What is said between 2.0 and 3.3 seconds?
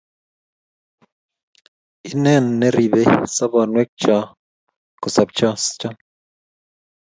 Inen ribei